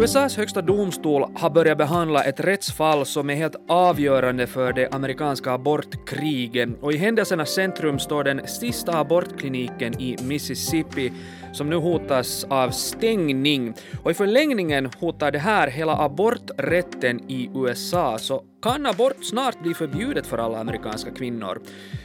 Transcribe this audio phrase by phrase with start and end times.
[0.00, 5.52] USAs högsta domstol har börjat behandla ett rättsfall som är helt avgörande för det amerikanska
[5.52, 11.12] abortkriget och i händelsernas centrum står den sista abortkliniken i Mississippi
[11.52, 13.74] som nu hotas av stängning.
[14.02, 19.74] Och i förlängningen hotar det här hela aborträtten i USA, så kan abort snart bli
[19.74, 21.60] förbjudet för alla amerikanska kvinnor?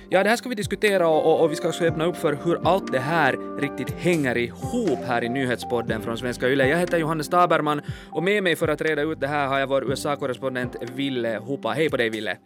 [0.09, 2.67] Ja, det här ska vi diskutera och, och, vi ska också öppna upp för hur
[2.67, 6.67] allt det här riktigt hänger ihop här i nyhetspodden från Svenska Yle.
[6.67, 7.81] Jag heter Johannes Taberman
[8.11, 11.69] och med mig för att reda ut det här har jag vår USA-korrespondent Ville Hoppa.
[11.69, 12.37] Hej på dig Ville!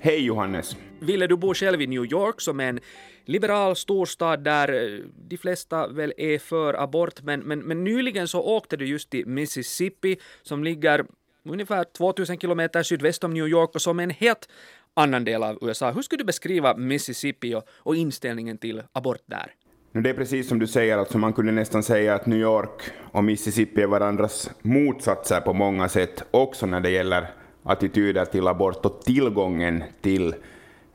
[0.00, 0.76] Hej Johannes!
[1.00, 2.80] Ville, du bor själv i New York som är en
[3.24, 8.42] liberal storstad där eh, de flesta väl är för abort, men, men, men nyligen så
[8.42, 11.04] åkte du just till Mississippi som ligger
[11.50, 14.48] ungefär 2000 kilometer sydväst om New York och som en helt
[14.94, 15.90] annan del av USA.
[15.90, 19.54] Hur skulle du beskriva Mississippi och, och inställningen till abort där?
[19.92, 23.24] Det är precis som du säger, alltså man kunde nästan säga att New York och
[23.24, 27.26] Mississippi är varandras motsatser på många sätt, också när det gäller
[27.62, 30.34] attityder till abort och tillgången till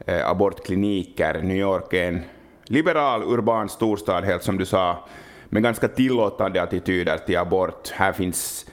[0.06, 1.42] eh, abortkliniker.
[1.42, 2.22] New York är en
[2.66, 5.08] liberal urban storstad, helt som du sa,
[5.50, 7.90] med ganska tillåtande attityder till abort.
[7.90, 8.66] Här finns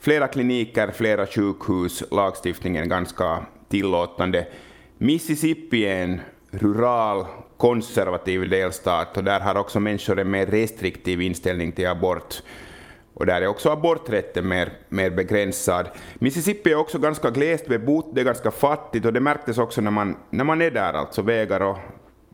[0.00, 4.46] flera kliniker, flera sjukhus, lagstiftningen ganska tillåtande.
[4.98, 11.72] Mississippi är en rural, konservativ delstat och där har också människor en mer restriktiv inställning
[11.72, 12.42] till abort.
[13.14, 15.88] Och där är också aborträtten mer, mer begränsad.
[16.14, 19.90] Mississippi är också ganska glest bebott, det är ganska fattigt och det märktes också när
[19.90, 20.92] man, när man är där.
[20.92, 21.78] Alltså vägar och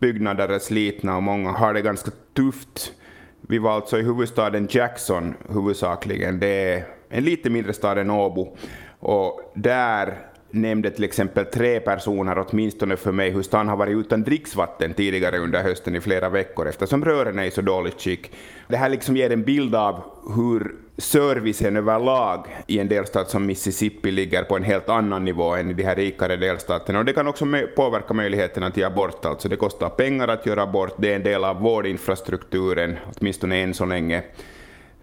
[0.01, 2.93] byggnader är slitna och många har det ganska tufft.
[3.41, 6.41] Vi var alltså i huvudstaden Jackson huvudsakligen.
[6.41, 8.57] Det är en lite mindre stad än Åbo.
[8.99, 10.19] Och där
[10.51, 15.39] nämnde till exempel tre personer åtminstone för mig hur stan har varit utan dricksvatten tidigare
[15.39, 18.33] under hösten i flera veckor eftersom rören är i så dåligt skick.
[18.69, 20.03] Det här liksom ger en bild av
[20.37, 25.71] hur servicen överlag i en delstat som Mississippi ligger på en helt annan nivå än
[25.71, 26.99] i de här rikare delstaterna.
[26.99, 27.47] Och det kan också
[27.77, 29.25] påverka möjligheterna till abort.
[29.25, 33.75] Alltså det kostar pengar att göra abort, det är en del av vårdinfrastrukturen, åtminstone än
[33.75, 34.23] så länge.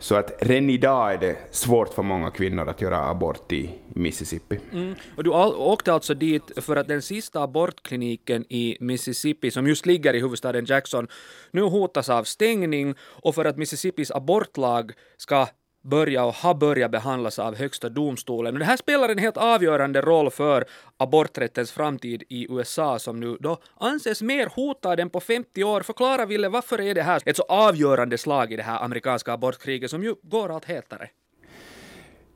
[0.02, 4.60] Så att redan idag är det svårt för många kvinnor att göra abort i Mississippi.
[4.72, 4.96] Mm.
[5.18, 10.14] Och du åkte alltså dit för att den sista abortkliniken i Mississippi, som just ligger
[10.14, 11.08] i huvudstaden Jackson,
[11.52, 15.48] nu hotas av stängning och för att Mississippis abortlag ska
[15.82, 18.54] börja och har börjat behandlas av Högsta domstolen.
[18.54, 20.66] Och det här spelar en helt avgörande roll för
[20.98, 25.82] aborträttens framtid i USA som nu då anses mer hotad än på 50 år.
[25.82, 29.92] Förklara Ville, varför är det här ett så avgörande slag i det här amerikanska abortkriget
[29.92, 31.10] som ju går allt hetare?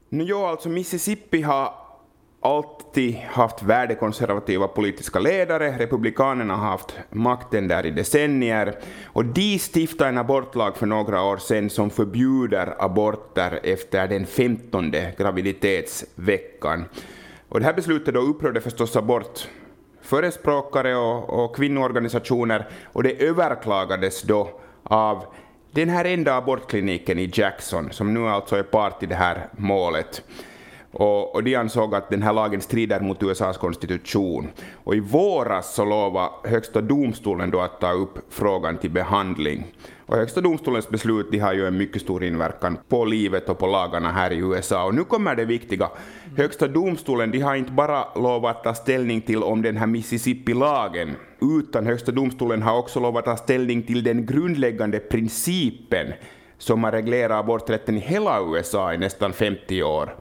[0.10, 1.85] Nu ja, alltså Mississippi har
[2.46, 8.76] alltid haft värdekonservativa politiska ledare, republikanerna har haft makten där i decennier,
[9.06, 15.14] och de stiftade en abortlag för några år sedan som förbjuder aborter efter den femtonde
[15.18, 16.86] graviditetsveckan.
[17.50, 19.48] Och det här beslutet då upprörde förstås abort
[20.02, 24.50] förespråkare och, och kvinnoorganisationer, och det överklagades då
[24.84, 25.26] av
[25.72, 30.24] den här enda abortkliniken i Jackson, som nu alltså är part i det här målet.
[30.98, 34.48] Och, och de ansåg att den här lagen strider mot USAs konstitution.
[34.84, 39.66] Och i våras så lovade Högsta domstolen då att ta upp frågan till behandling.
[40.06, 43.68] Och Högsta domstolens beslut de har ju en mycket stor inverkan på livet och på
[43.68, 44.86] lagarna här i USA.
[44.86, 45.90] Och nu kommer det viktiga.
[46.38, 51.16] Högsta domstolen de har inte bara lovat att ta ställning till om den här Mississippi-lagen,
[51.60, 56.14] utan Högsta domstolen har också lovat att ta ställning till den grundläggande principen
[56.58, 60.16] som har reglerat aborträtten i hela USA i nästan 50 år.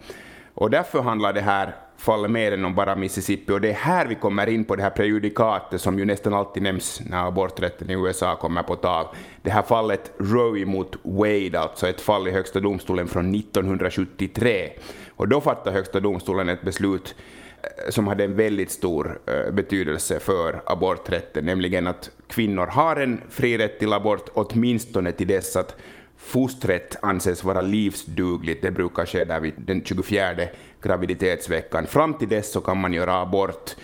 [0.54, 4.06] Och därför handlar det här fallet mer än om bara Mississippi, och det är här
[4.06, 7.92] vi kommer in på det här prejudikatet som ju nästan alltid nämns när aborträtten i
[7.92, 9.06] USA kommer på tal.
[9.42, 14.70] Det här fallet Roe mot Wade, alltså ett fall i Högsta domstolen från 1973.
[15.08, 17.14] Och då fattade Högsta domstolen ett beslut
[17.62, 23.20] eh, som hade en väldigt stor eh, betydelse för aborträtten, nämligen att kvinnor har en
[23.30, 25.76] fri rätt till abort åtminstone till dess att
[26.24, 28.62] fostret anses vara livsdugligt.
[28.62, 30.48] Det brukar ske där vid den 24
[30.82, 31.86] graviditetsveckan.
[31.86, 33.76] Fram till dess så kan man göra abort.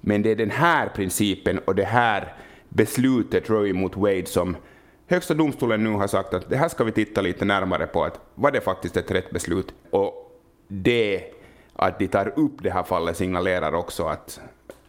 [0.00, 2.34] Men det är den här principen och det här
[2.68, 4.56] beslutet, Roe mot Wade, som
[5.06, 8.20] Högsta domstolen nu har sagt att det här ska vi titta lite närmare på, att
[8.34, 9.74] var det faktiskt ett rätt beslut?
[9.90, 11.22] Och det
[11.76, 14.40] att de tar upp det här fallet signalerar också att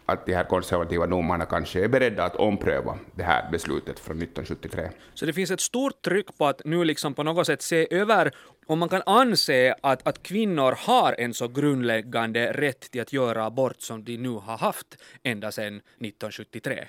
[0.05, 4.89] att de här konservativa domarna kanske är beredda att ompröva det här beslutet från 1973.
[5.13, 8.31] Så det finns ett stort tryck på att nu liksom på något sätt se över
[8.67, 13.45] om man kan anse att, att kvinnor har en så grundläggande rätt till att göra
[13.45, 14.87] abort som de nu har haft
[15.23, 16.85] ända sedan 1973.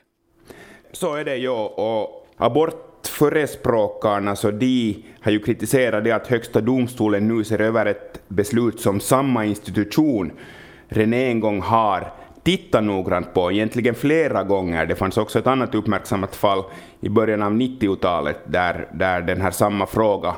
[0.93, 6.61] Så är det ju, och abort abortförespråkarna så de har ju kritiserat det att Högsta
[6.61, 10.33] domstolen nu ser över ett beslut som samma institution
[10.89, 12.13] redan en gång har
[12.47, 14.87] titta noggrant på, egentligen flera gånger.
[14.87, 16.65] Det fanns också ett annat uppmärksammat fall
[17.01, 20.37] i början av 90-talet där, där den här samma fråga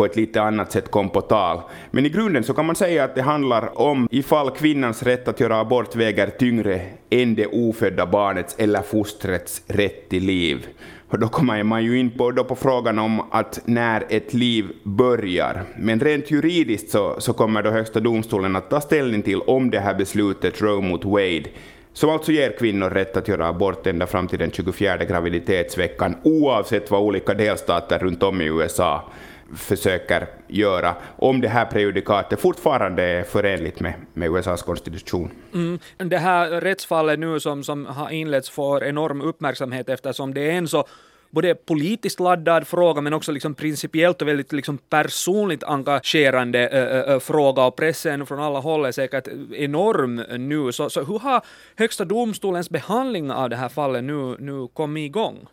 [0.00, 1.60] på ett lite annat sätt kom på tal.
[1.90, 5.40] Men i grunden så kan man säga att det handlar om ifall kvinnans rätt att
[5.40, 10.66] göra abort väger tyngre än det ofödda barnets eller fostrets rätt till liv.
[11.08, 14.72] Och då kommer man ju in på, då på frågan om att när ett liv
[14.82, 15.62] börjar.
[15.76, 19.80] Men rent juridiskt så, så kommer då Högsta domstolen att ta ställning till om det
[19.80, 21.44] här beslutet Roe mot Wade
[21.92, 26.90] som alltså ger kvinnor rätt att göra abort ända fram till den 24 graviditetsveckan oavsett
[26.90, 29.10] vad olika delstater runt om i USA
[29.56, 35.30] försöker göra, om det här prejudikatet fortfarande är förenligt med, med USAs konstitution.
[35.54, 35.78] Mm.
[35.96, 40.68] Det här rättsfallet nu som, som har inletts får enorm uppmärksamhet eftersom det är en
[40.68, 40.84] så
[41.30, 47.20] både politiskt laddad fråga men också liksom principiellt och väldigt liksom personligt engagerande äh, äh,
[47.20, 50.16] fråga och pressen från alla håll är säkert enorm
[50.48, 50.72] nu.
[50.72, 51.42] Så, så hur har
[51.76, 55.48] Högsta domstolens behandling av det här fallet nu, nu kommit igång?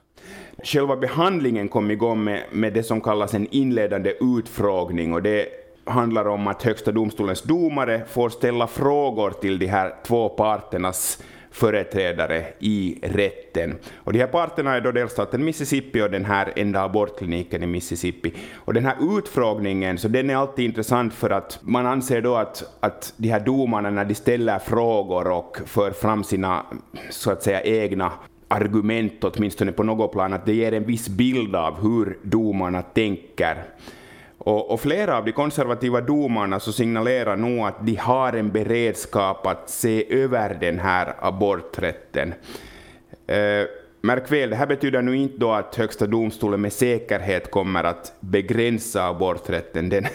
[0.63, 5.47] Själva behandlingen kom igång med, med det som kallas en inledande utfrågning och det
[5.85, 12.45] handlar om att Högsta domstolens domare får ställa frågor till de här två parternas företrädare
[12.59, 13.77] i rätten.
[13.95, 18.33] Och de här parterna är då delstaten Mississippi och den här enda abortkliniken i Mississippi.
[18.55, 22.63] Och den här utfrågningen, så den är alltid intressant för att man anser då att,
[22.79, 26.65] att de här domarna när de ställer frågor och för fram sina
[27.09, 28.11] så att säga egna
[28.47, 33.63] argument, åtminstone på något plan, att det ger en viss bild av hur domarna tänker.
[34.37, 39.47] Och, och, flera av de konservativa domarna så signalerar nog att de har en beredskap
[39.47, 42.33] att se över den här aborträtten.
[43.27, 43.65] Eh,
[44.01, 48.13] märk väl, det här betyder nu inte då att Högsta domstolen med säkerhet kommer att
[48.19, 49.89] begränsa aborträtten.
[49.89, 50.05] Den,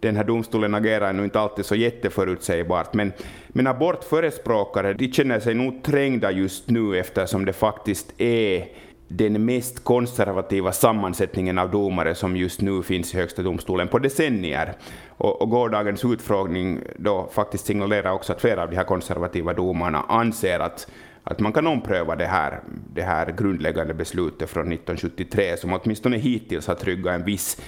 [0.00, 3.12] den här domstolen agerar nu inte alltid så jätteförutsägbart, men,
[3.48, 8.68] men abortförespråkare de känner sig nog trängda just nu eftersom det faktiskt är
[9.08, 14.72] den mest konservativa sammansättningen av domare som just nu finns i Högsta domstolen på decennier.
[15.08, 20.04] Och, och gårdagens utfrågning då faktiskt signalerar också att flera av de här konservativa domarna
[20.08, 20.88] anser att
[21.28, 22.60] att man kan ompröva det här,
[22.94, 27.60] det här grundläggande beslutet från 1973 som åtminstone hittills har tryggat en viss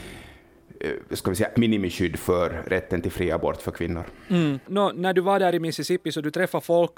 [0.80, 4.04] Eh, ska vi säga, minimiskydd för rätten till fri abort för kvinnor.
[4.28, 4.58] Mm.
[4.66, 6.92] No, när du var där i Mississippi så du träffade folk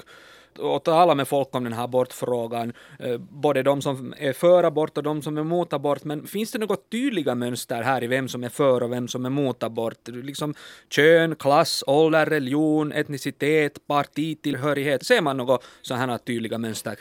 [0.58, 4.97] och tala med folk om den här abortfrågan, eh, både de som är för abort
[4.97, 8.29] och de som är mot abort, men finns det något tydliga mönster här i vem
[8.29, 10.08] som är för och vem som är mot abort?
[10.08, 10.55] Liksom
[10.88, 16.97] kön, klass, ålder, religion, etnicitet, partitillhörighet, ser man något sådana här tydliga mönster?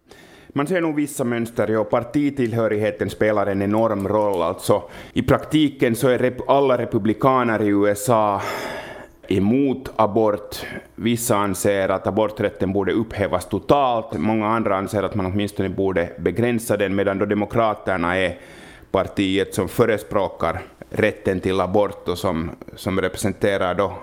[0.53, 4.41] Man ser nog vissa mönster, och partitillhörigheten spelar en enorm roll.
[4.41, 8.41] Alltså, I praktiken så är alla republikaner i USA
[9.31, 10.65] emot abort.
[10.95, 16.77] Vissa anser att aborträtten borde upphävas totalt, många andra anser att man åtminstone borde begränsa
[16.77, 18.37] den, medan då Demokraterna är
[18.91, 23.93] partiet som förespråkar rätten till abort och som, som representerar då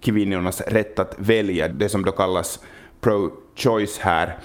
[0.00, 2.60] kvinnornas rätt att välja, det som då kallas
[3.00, 4.38] pro-choice här.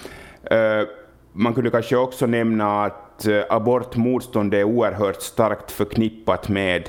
[0.44, 0.88] Eh,
[1.32, 6.88] man kunde kanske också nämna att eh, abortmotstånd är oerhört starkt förknippat med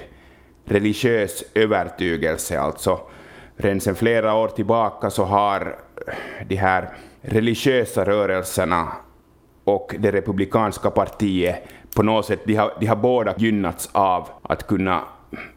[0.66, 2.60] religiös övertygelse.
[2.60, 3.00] Alltså,
[3.58, 5.76] redan sedan flera år tillbaka så har
[6.08, 6.90] eh, de här
[7.22, 8.88] religiösa rörelserna
[9.64, 11.64] och det republikanska partiet
[11.96, 15.04] på något sätt, de har, de har båda gynnats av att kunna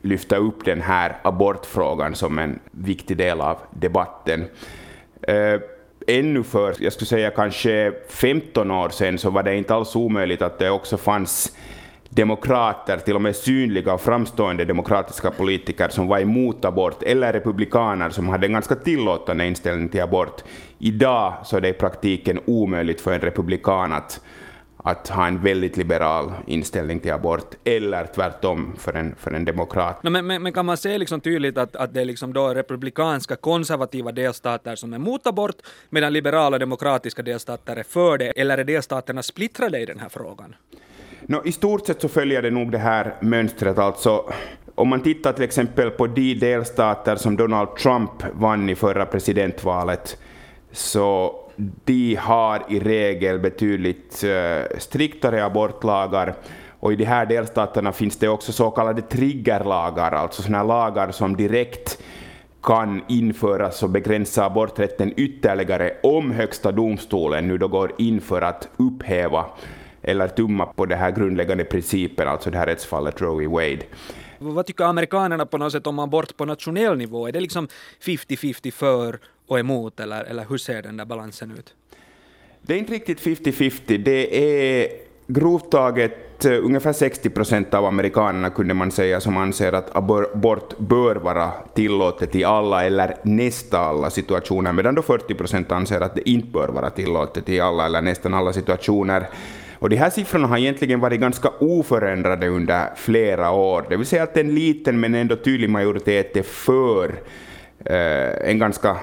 [0.03, 4.45] lyfta upp den här abortfrågan som en viktig del av debatten.
[5.23, 5.61] Eh,
[6.07, 10.43] ännu för, jag skulle säga kanske 15 år sedan, så var det inte alls omöjligt
[10.43, 11.57] att det också fanns
[12.11, 18.11] demokrater, till och med synliga och framstående demokratiska politiker som var emot abort, eller republikaner
[18.11, 20.45] som hade en ganska tillåtande inställning till abort.
[20.79, 24.21] Idag så är det i praktiken omöjligt för en republikan att
[24.85, 30.03] att ha en väldigt liberal inställning till abort, eller tvärtom för en, för en demokrat.
[30.03, 32.55] No, men, men, men, kan man se liksom tydligt att, att det är liksom då
[32.55, 35.57] republikanska konservativa delstater som är mot abort,
[35.91, 40.55] medan liberala demokratiska delstater är för det, eller är delstaterna splittrade i den här frågan?
[41.27, 43.79] No, I stort sett så följer det nog det här mönstret.
[43.79, 44.25] Alltså,
[44.75, 50.19] om man tittar till exempel på de delstater som Donald Trump vann i förra presidentvalet,
[50.73, 51.37] så
[51.85, 56.35] de har i regel betydligt uh, striktare abortlagar
[56.81, 61.37] och i de här delstaterna finns det också så kallade triggerlagar, alltså sådana lagar som
[61.37, 62.03] direkt
[62.63, 68.69] kan införas och begränsa aborträtten ytterligare om Högsta domstolen nu då går in för att
[68.77, 69.47] upphäva
[70.03, 73.47] eller tumma på den här grundläggande principen, alltså det här rättsfallet Roe v.
[73.47, 73.85] Wade.
[74.39, 77.29] Vad tycker amerikanerna på något sätt om abort på nationell nivå?
[77.29, 77.69] Är det liksom
[78.03, 81.75] 50-50 för och emot, eller, eller hur ser den där balansen ut?
[82.63, 83.99] Det är inte riktigt 50-50.
[83.99, 84.37] Det
[84.83, 84.89] är
[85.27, 90.79] grovt taget eh, ungefär 60 procent av amerikanerna kunde man säga som anser att abort
[90.79, 96.15] bör vara tillåtet i alla eller nästan alla situationer, medan då 40 procent anser att
[96.15, 99.29] det inte bör vara tillåtet i alla eller nästan alla situationer.
[99.81, 104.23] Och de här siffrorna har egentligen varit ganska oförändrade under flera år, det vill säga
[104.23, 107.15] att en liten men ändå tydlig majoritet är för
[107.85, 108.97] eh, en ganska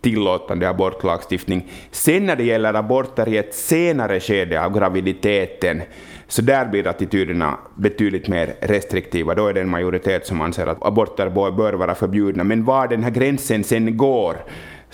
[0.00, 1.72] tillåtande abortlagstiftning.
[1.90, 5.82] Sen när det gäller aborter i ett senare skede av graviditeten,
[6.28, 9.34] så där blir attityderna betydligt mer restriktiva.
[9.34, 12.44] Då är det en majoritet som anser att aborter bör vara förbjudna.
[12.44, 14.36] Men var den här gränsen sen går,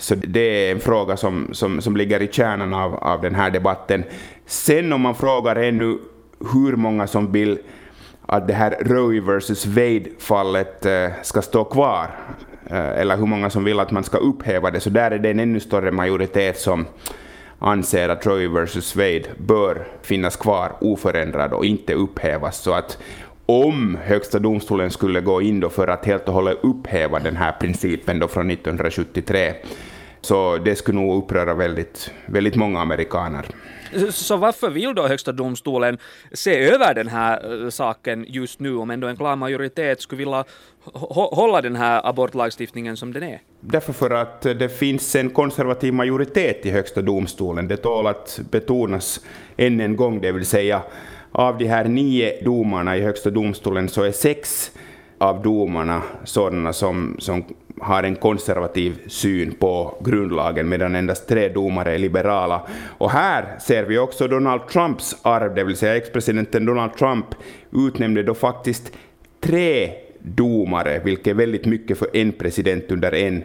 [0.03, 3.51] så det är en fråga som, som, som ligger i kärnan av, av den här
[3.51, 4.03] debatten.
[4.45, 5.97] Sen om man frågar ännu
[6.53, 7.57] hur många som vill
[8.25, 12.07] att det här Roe vs Wade-fallet eh, ska stå kvar,
[12.65, 15.29] eh, eller hur många som vill att man ska upphäva det, så där är det
[15.29, 16.85] en ännu större majoritet som
[17.59, 22.57] anser att Roe vs Wade bör finnas kvar oförändrad och inte upphävas.
[22.57, 22.97] Så att
[23.45, 27.51] om Högsta domstolen skulle gå in då för att helt och hållet upphäva den här
[27.59, 29.53] principen då från 1973,
[30.25, 33.45] så det skulle nog uppröra väldigt, väldigt många amerikaner.
[34.11, 35.97] Så varför vill då Högsta domstolen
[36.31, 40.43] se över den här eh, saken just nu, om ändå en klar majoritet skulle vilja
[41.31, 43.41] hålla den här abortlagstiftningen som den är?
[43.59, 47.67] Därför för att det finns en konservativ majoritet i Högsta domstolen.
[47.67, 49.19] Det tål att betonas
[49.57, 50.81] än en gång, det vill säga
[51.31, 54.71] av de här nio domarna i Högsta domstolen så är sex
[55.17, 57.43] av domarna sådana som, som
[57.83, 62.61] har en konservativ syn på grundlagen medan endast tre domare är liberala.
[62.97, 67.25] Och här ser vi också Donald Trumps arv, det vill säga ex-presidenten Donald Trump
[67.71, 68.91] utnämnde då faktiskt
[69.41, 73.43] tre domare, vilket är väldigt mycket för en president under en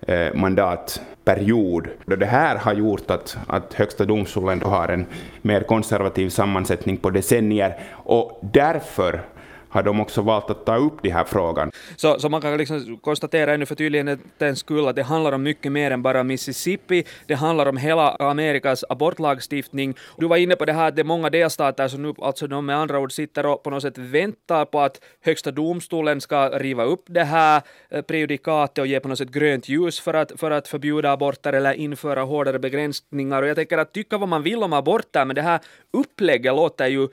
[0.00, 1.88] eh, mandatperiod.
[2.04, 5.06] Det här har gjort att, att Högsta domstolen har en
[5.42, 9.20] mer konservativ sammansättning på decennier och därför
[9.68, 11.70] har de också valt att ta upp den här frågan.
[11.96, 15.72] Så, så man kan liksom konstatera ännu för tydlighetens skull att det handlar om mycket
[15.72, 17.04] mer än bara Mississippi.
[17.26, 19.94] Det handlar om hela Amerikas abortlagstiftning.
[20.16, 22.66] Du var inne på det här att det är många delstater som nu alltså de
[22.66, 26.84] med andra ord sitter och på något sätt väntar på att högsta domstolen ska riva
[26.84, 30.50] upp det här eh, prejudikatet och ge på något sätt grönt ljus för att, för
[30.50, 33.42] att förbjuda aborter eller införa hårdare begränsningar.
[33.42, 35.60] Och jag tänker att tycka vad man vill om aborter, men det här
[35.92, 37.08] upplägget låter ju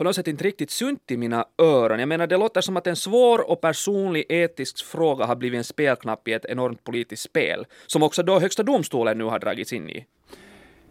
[0.00, 1.98] på något sätt inte riktigt sunt i mina öron.
[1.98, 5.64] Jag menar, det låter som att en svår och personlig etisk fråga har blivit en
[5.64, 9.90] spelknapp i ett enormt politiskt spel, som också då Högsta domstolen nu har dragits in
[9.90, 10.04] i.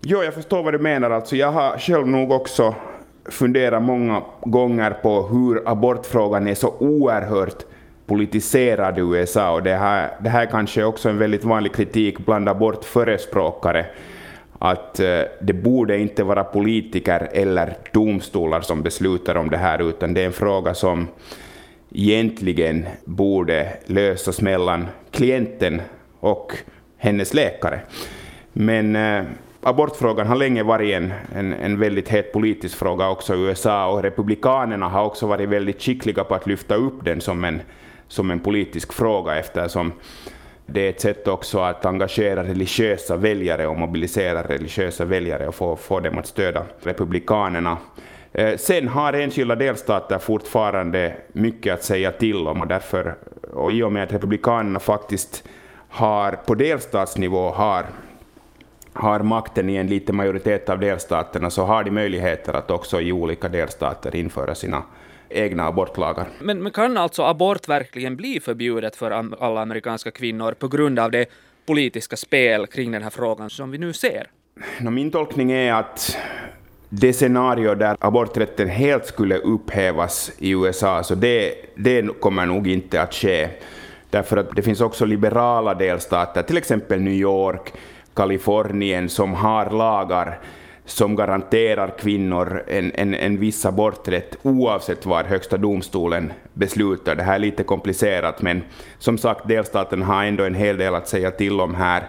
[0.01, 1.11] Jo, jag förstår vad du menar.
[1.11, 2.75] Alltså, jag har själv nog också
[3.25, 7.65] funderat många gånger på hur abortfrågan är så oerhört
[8.05, 12.19] politiserad i USA och det här, det här kanske är också en väldigt vanlig kritik
[12.19, 13.85] bland abortförespråkare
[14.59, 20.13] att eh, det borde inte vara politiker eller domstolar som beslutar om det här, utan
[20.13, 21.07] det är en fråga som
[21.91, 25.81] egentligen borde lösas mellan klienten
[26.19, 26.53] och
[26.97, 27.79] hennes läkare.
[28.53, 29.23] Men eh,
[29.61, 34.03] abortfrågan har länge varit en, en, en, väldigt het politisk fråga också i USA och
[34.03, 37.61] republikanerna har också varit väldigt skickliga på att lyfta upp den som en,
[38.07, 39.91] som en politisk fråga eftersom
[40.71, 45.75] det är ett sätt också att engagera religiösa väljare och mobilisera religiösa väljare och få,
[45.75, 47.77] få dem att stödja republikanerna.
[48.31, 53.15] Eh, sen har enskilda delstater fortfarande mycket att säga till om och därför,
[53.53, 55.43] och i och med att republikanerna faktiskt
[55.89, 57.85] har på delstatsnivå har,
[58.93, 63.11] har makten i en liten majoritet av delstaterna så har de möjligheter att också i
[63.11, 64.83] olika delstater införa sina
[65.29, 66.27] egna abortlagar.
[66.39, 71.11] Men, men kan alltså abort verkligen bli förbjudet för alla amerikanska kvinnor på grund av
[71.11, 71.25] det
[71.65, 74.27] politiska spel kring den här frågan som vi nu ser?
[74.79, 76.17] Min tolkning är att
[76.89, 83.01] det scenario där aborträtten helt skulle upphävas i USA, så det, det kommer nog inte
[83.01, 83.49] att ske.
[84.09, 87.73] Därför att det finns också liberala delstater, till exempel New York,
[88.13, 90.39] Kalifornien, som har lagar
[90.89, 97.15] som garanterar kvinnor en, en, en viss aborträtt oavsett vad Högsta domstolen beslutar.
[97.15, 98.63] Det här är lite komplicerat, men
[98.97, 102.03] som sagt, delstaten har ändå en hel del att säga till om här.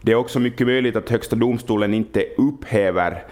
[0.00, 3.24] Det är också mycket möjligt att Högsta domstolen inte upphäver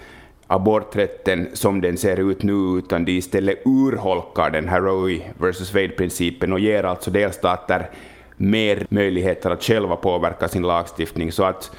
[0.47, 6.52] aborträtten som den ser ut nu, utan de istället urholkar den här Roe vs Wade-principen
[6.52, 7.90] och ger alltså delstater
[8.37, 11.33] mer möjligheter att själva påverka sin lagstiftning.
[11.33, 11.71] Så att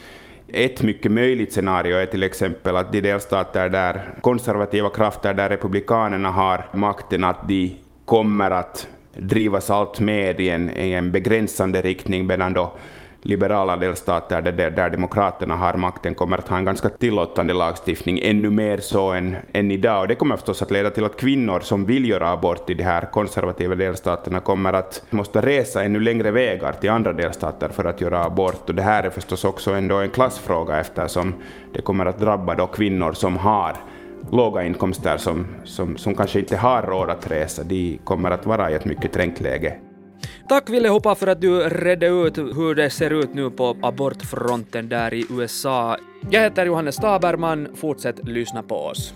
[0.54, 6.32] ett mycket möjligt scenario är till exempel att de delstater där konservativa krafter, där republikanerna
[6.32, 12.28] har makten, att de kommer att drivas allt mer i en, i en begränsande riktning,
[12.28, 12.74] medan då
[13.22, 18.50] liberala delstater där, där demokraterna har makten kommer att ha en ganska tillåtande lagstiftning, ännu
[18.50, 20.02] mer så än, än idag.
[20.02, 22.84] Och det kommer förstås att leda till att kvinnor som vill göra abort i de
[22.84, 28.02] här konservativa delstaterna kommer att måste resa ännu längre vägar till andra delstater för att
[28.02, 28.70] göra abort.
[28.70, 31.34] Och det här är förstås också ändå en klassfråga eftersom
[31.74, 33.76] det kommer att drabba då kvinnor som har
[34.32, 38.72] låga inkomster som, som, som kanske inte har råd att resa, de kommer att vara
[38.72, 39.91] i ett mycket trängt läge.
[40.52, 44.90] Tack Ville Hoppa för att du redde ut hur det ser ut nu på abortfronten
[44.90, 45.98] där i USA.
[46.30, 49.14] Jag heter Johannes Taberman, fortsätt lyssna på oss.